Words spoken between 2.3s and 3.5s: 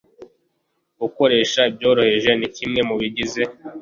ni kimwe mu bigize